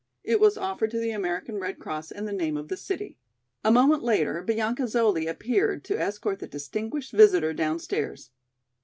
[0.23, 3.19] It was offered to the American Red Cross in the name of the city."
[3.63, 8.31] A moment later Bianca Zoli appeared to escort their distinguished visitor downstairs.